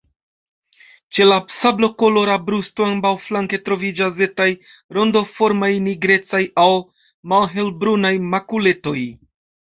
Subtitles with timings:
[1.15, 4.47] Ĉe la sablokolora brusto ambaŭflanke troviĝas etaj,
[4.97, 6.73] rondoformaj nigrecaj al
[7.35, 8.97] malhelbrunaj makuletoj.